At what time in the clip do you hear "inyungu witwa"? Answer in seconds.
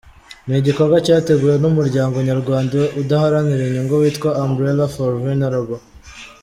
3.65-4.29